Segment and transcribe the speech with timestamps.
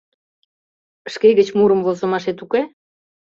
[1.13, 2.61] —Шке гыч мурым возымашет уке?